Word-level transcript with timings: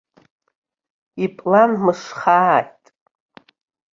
Иплан 1.23 1.71
мшхааит! 1.85 2.81